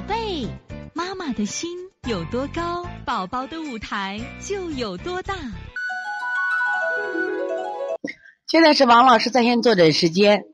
[0.00, 0.48] 宝贝，
[0.94, 1.76] 妈妈的心
[2.08, 5.34] 有多高，宝宝的舞台就有多大。
[8.46, 10.44] 现在是王老师在线坐诊时间。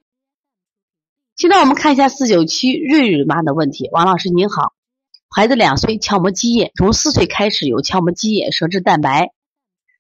[1.37, 3.89] 现在我们看一下四九七瑞瑞妈的问题。
[3.93, 4.73] 王老师您好，
[5.29, 9.31] 孩子两岁，鞘膜积液，从四岁开始有鞘膜积液，舌质蛋白，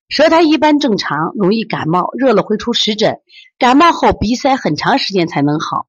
[0.08, 3.20] 舌苔一般正常，容易感冒，热了会出湿疹，
[3.58, 5.86] 感冒后鼻塞很长时间才能好，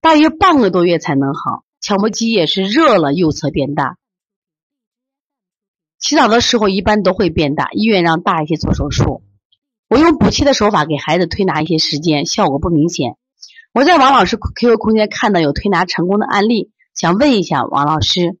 [0.00, 1.62] 大约半个多月才能好。
[1.86, 3.96] 鞘膜积液是热了右侧变大，
[6.00, 9.22] 洗澡的时候一般都会变大，医院让大一些做手术。
[9.88, 13.16] 我用补气的手法给孩子推拿一些时间，效果不明显。
[13.72, 18.36] 我在王老师 QQ 空间看到有推拿成功的案例，想问一下王老师，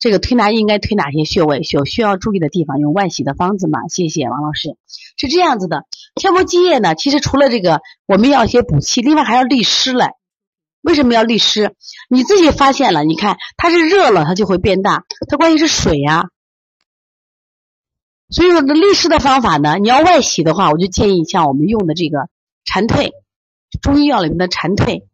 [0.00, 1.60] 这个推拿应该推哪些穴位？
[1.70, 3.78] 有需要注意的地方，用外洗的方子吗？
[3.88, 4.76] 谢谢王老师。
[5.16, 5.84] 是这样子的，
[6.20, 10.14] 鞘膜积液呢，其实除了这个我们要一些补气，另外还要利湿嘞。
[10.80, 11.74] 为什么要利湿？
[12.08, 16.30] 你自己发现了，你看它是热了，它就会变大，它关键是水呀。
[18.30, 22.28] 所以说，这利湿的方法呢，你要外洗的话，我就建议像我们用的这个
[22.64, 23.10] 蝉蜕，
[23.82, 25.04] 中医药里面的蝉蜕，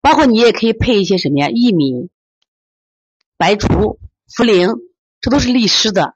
[0.00, 2.10] 包括你也可以配一些什么呀，薏米、
[3.36, 3.98] 白术、
[4.28, 4.78] 茯苓，
[5.20, 6.14] 这都是利湿的，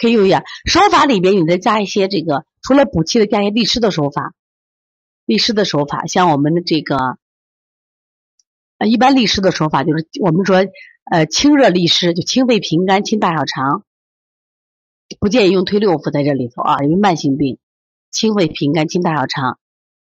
[0.00, 0.44] 可以用一下。
[0.66, 4.34] 手法里边你再加一些这个，除了补气的，加一些利湿的手法。
[5.26, 7.18] 利湿的手法，像我们的这个。
[8.78, 10.66] 呃，一般利湿的手法就是我们说，
[11.10, 13.84] 呃，清热利湿，就清肺平肝、清大小肠。
[15.20, 17.58] 不建议用推六腑在这里头啊，因为慢性病，
[18.10, 19.58] 清肺平肝、清大小肠。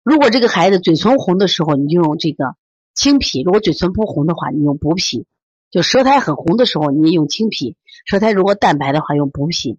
[0.04, 2.54] 如果这个孩子嘴唇红的时候，你就用这个
[2.94, 5.26] 清脾；如果嘴唇不红的话，你用补脾。
[5.70, 9.78] 就舌苔很红的时候，你用清脾；舌苔如果淡白的话，用补脾。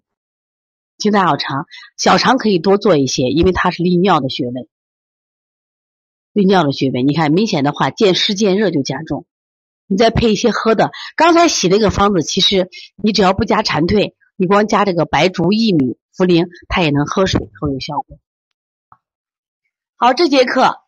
[0.98, 4.68] 清大小肠，小肠可以多做一些，因为它是利尿的穴位。
[6.32, 9.26] 利尿的穴位，你看明显的话，见湿见热就加重。
[9.86, 12.70] 你再配一些喝的，刚才洗那个方子，其实
[13.02, 18.18] 你只要不加蝉蜕，你光加这个白术、薏米、茯苓，它也能喝水，很有效果。
[19.96, 20.80] 好，这节课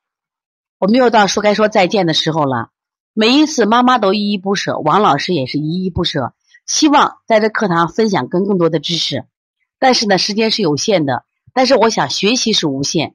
[0.78, 2.70] 我们又到说该说再见的时候了。
[3.12, 6.34] 每一次妈妈都依依不舍，王老师也是依依不舍，
[6.66, 9.26] 希望在这课堂分享更更多的知识。
[9.78, 13.14] 但是呢，时间是有限的，但是我想学习是无限。